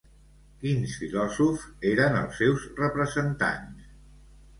Quins 0.61 0.93
filòsofs 1.01 1.67
eren 1.89 2.17
els 2.21 2.39
seus 2.43 2.65
representants? 2.79 3.93